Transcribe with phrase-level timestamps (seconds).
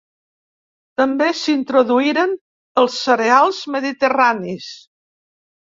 [1.01, 2.33] També s'introduïren
[2.85, 4.75] els cereals mediterranis.